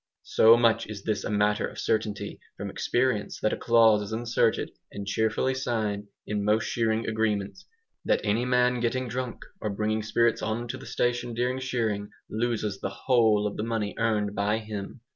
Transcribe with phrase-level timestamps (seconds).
[0.23, 4.71] So much is this a matter of certainty from experience that a clause is inserted,
[4.91, 7.67] and cheerfully signed, in most shearing agreements,
[8.03, 12.79] "that any man getting drunk or bringing spirits on to the station during shearing, LOSES
[12.81, 15.01] THE WHOLE OF the money earned by him."